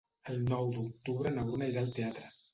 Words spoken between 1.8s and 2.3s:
al teatre.